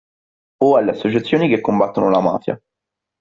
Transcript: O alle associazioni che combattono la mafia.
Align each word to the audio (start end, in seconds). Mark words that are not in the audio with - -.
O 0.63 0.77
alle 0.77 0.89
associazioni 0.89 1.47
che 1.47 1.61
combattono 1.61 2.09
la 2.09 2.21
mafia. 2.21 2.59